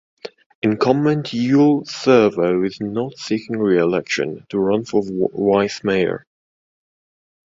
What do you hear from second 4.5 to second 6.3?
run for Vice Mayor.